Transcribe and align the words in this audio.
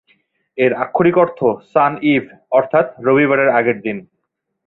এর 0.57 0.71
আক্ষরিক 0.75 1.15
অর্থ 1.17 1.39
"সান 1.71 1.93
ইভ", 2.05 2.23
অর্থাৎ 2.51 2.85
"রবিবারের 2.99 3.49
আগের 3.49 3.77
দিন"। 3.81 3.97